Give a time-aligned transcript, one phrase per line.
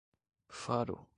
[0.49, 1.07] Faro